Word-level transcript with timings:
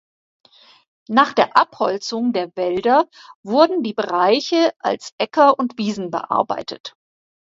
Nach 1.09 1.31
der 1.33 1.55
Abholzung 1.55 2.33
der 2.33 2.51
Wälder 2.55 3.07
wurden 3.43 3.83
die 3.83 3.93
Bereiche 3.93 4.73
als 4.79 5.13
Äcker 5.19 5.59
und 5.59 5.77
Wiesen 5.77 6.09
bearbeitet. 6.09 6.95